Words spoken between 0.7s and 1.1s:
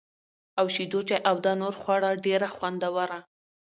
شېدو